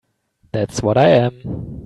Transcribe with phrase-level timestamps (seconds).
[0.51, 1.77] That's what I am.